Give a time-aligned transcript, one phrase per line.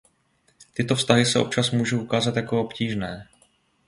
[0.73, 3.27] Tyto vztahy se občas můžou ukázat jako obtížné.